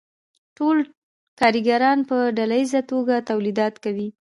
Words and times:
ټول 0.57 0.77
کارګران 1.39 1.99
په 2.09 2.17
ډله 2.37 2.55
ییزه 2.61 2.81
توګه 2.91 3.15
تولیدات 3.29 3.73
کوي 3.83 4.07